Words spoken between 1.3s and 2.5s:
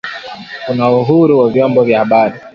wa vyombo vya habari